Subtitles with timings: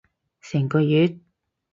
[0.41, 1.19] 成個月？